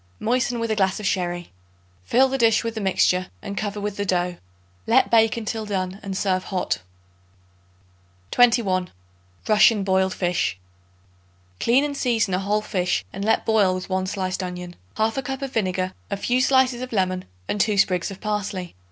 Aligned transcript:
Moisten 0.19 0.59
with 0.59 0.71
a 0.71 0.75
glass 0.75 0.99
of 0.99 1.05
sherry. 1.05 1.51
Fill 2.05 2.27
the 2.27 2.39
dish 2.39 2.63
with 2.63 2.73
the 2.73 2.81
mixture 2.81 3.27
and 3.43 3.55
cover 3.55 3.79
with 3.79 3.97
the 3.97 4.03
dough. 4.03 4.37
Let 4.87 5.11
bake 5.11 5.37
until 5.37 5.63
done 5.63 5.99
and 6.01 6.17
serve 6.17 6.45
hot. 6.45 6.79
21. 8.31 8.89
Russian 9.47 9.83
Boiled 9.83 10.15
Fish. 10.15 10.57
Clean 11.59 11.83
and 11.83 11.95
season 11.95 12.33
a 12.33 12.39
whole 12.39 12.63
fish 12.63 13.05
and 13.13 13.23
let 13.23 13.45
boil 13.45 13.75
with 13.75 13.91
1 13.91 14.07
sliced 14.07 14.41
onion, 14.41 14.75
1/2 14.95 15.21
cup 15.23 15.43
of 15.43 15.53
vinegar, 15.53 15.93
a 16.09 16.17
few 16.17 16.41
slices 16.41 16.81
of 16.81 16.91
lemon 16.91 17.23
and 17.47 17.61
2 17.61 17.77
sprigs 17.77 18.09
of 18.09 18.19
parsley. 18.19 18.73